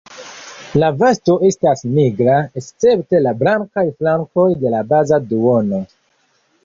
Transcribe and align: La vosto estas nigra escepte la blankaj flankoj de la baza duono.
La 0.83 0.87
vosto 1.01 1.35
estas 1.49 1.83
nigra 1.97 2.37
escepte 2.61 3.21
la 3.27 3.35
blankaj 3.43 3.87
flankoj 4.01 4.49
de 4.65 4.73
la 4.77 4.85
baza 4.95 5.21
duono. 5.31 5.83